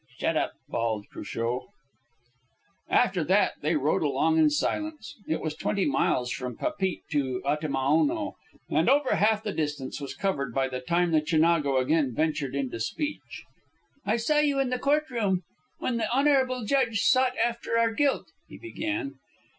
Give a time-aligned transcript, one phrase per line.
[0.17, 1.67] "Shut up!" bawled Cruchot.
[2.89, 5.13] After that they rode along in silence.
[5.27, 8.33] It was twenty miles from Papeete to Atimaono,
[8.67, 12.79] and over half the distance was covered by the time the Chinago again ventured into
[12.79, 13.43] speech.
[14.03, 15.43] "I saw you in the court room,
[15.77, 19.19] when the honourable judge sought after our guilt," he began.